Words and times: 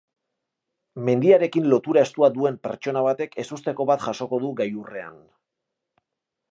Mendiarekin 1.09 1.67
lotura 1.73 2.01
estua 2.09 2.31
duen 2.39 2.57
pertsona 2.65 3.05
batek 3.09 3.39
ezusteko 3.45 3.89
bat 3.93 4.05
jasoko 4.09 4.43
du 4.47 4.53
gailurrean. 4.63 5.21